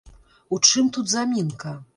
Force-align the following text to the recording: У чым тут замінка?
У 0.57 0.59
чым 0.69 0.89
тут 0.97 1.15
замінка? 1.15 1.79